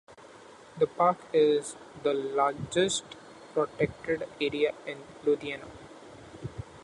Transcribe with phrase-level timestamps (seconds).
[0.79, 3.03] The park is the largest
[3.53, 5.67] protected area in Lithuania.